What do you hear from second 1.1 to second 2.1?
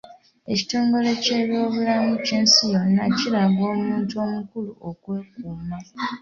ky’ebyobulamu